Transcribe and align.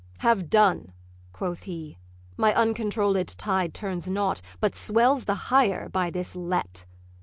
'Have 0.21 0.49
done,' 0.49 0.93
quoth 1.31 1.61
he: 1.65 1.99
'my 2.35 2.55
uncontrolled 2.55 3.27
tide 3.37 3.71
Turns 3.75 4.09
not, 4.09 4.41
but 4.59 4.73
swells 4.73 5.25
the 5.25 5.35
higher 5.53 5.89
by 5.89 6.09
this 6.09 6.35
let. 6.35 6.85